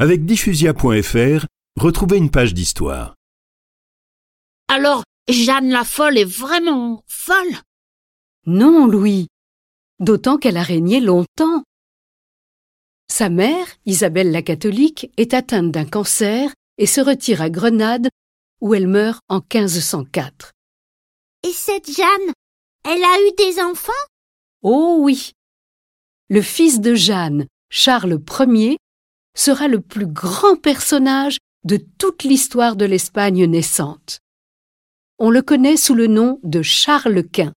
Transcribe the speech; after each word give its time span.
Avec 0.00 0.24
diffusia.fr, 0.24 1.46
retrouvez 1.76 2.18
une 2.18 2.30
page 2.30 2.54
d'histoire. 2.54 3.16
Alors, 4.68 5.02
Jeanne 5.28 5.70
la 5.70 5.82
folle 5.82 6.18
est 6.18 6.24
vraiment 6.24 7.02
folle? 7.08 7.56
Non, 8.46 8.86
Louis. 8.86 9.26
D'autant 9.98 10.38
qu'elle 10.38 10.56
a 10.56 10.62
régné 10.62 11.00
longtemps. 11.00 11.64
Sa 13.10 13.28
mère, 13.28 13.66
Isabelle 13.86 14.30
la 14.30 14.42
catholique, 14.42 15.10
est 15.16 15.34
atteinte 15.34 15.72
d'un 15.72 15.84
cancer 15.84 16.54
et 16.76 16.86
se 16.86 17.00
retire 17.00 17.42
à 17.42 17.50
Grenade 17.50 18.08
où 18.60 18.74
elle 18.74 18.86
meurt 18.86 19.20
en 19.28 19.40
1504. 19.40 20.52
Et 21.42 21.50
cette 21.50 21.90
Jeanne, 21.90 22.32
elle 22.84 23.02
a 23.02 23.16
eu 23.26 23.32
des 23.36 23.60
enfants? 23.60 23.92
Oh 24.62 24.98
oui. 25.00 25.32
Le 26.28 26.40
fils 26.40 26.80
de 26.80 26.94
Jeanne, 26.94 27.48
Charles 27.68 28.20
Ier, 28.38 28.76
sera 29.34 29.68
le 29.68 29.80
plus 29.80 30.06
grand 30.06 30.56
personnage 30.56 31.38
de 31.64 31.78
toute 31.98 32.24
l'histoire 32.24 32.76
de 32.76 32.84
l'Espagne 32.84 33.44
naissante. 33.46 34.20
On 35.18 35.30
le 35.30 35.42
connaît 35.42 35.76
sous 35.76 35.94
le 35.94 36.06
nom 36.06 36.40
de 36.44 36.62
Charles 36.62 37.24
Quint. 37.24 37.52